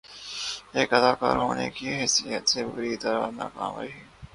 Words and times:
ایک 0.77 0.89
اداکار 0.93 1.35
ہونے 1.37 1.69
کی 1.75 1.87
حیثیت 1.95 2.43
سے 2.49 2.59
بری 2.65 2.95
طرح 3.03 3.29
ناکام 3.37 3.73
رہی 3.79 3.91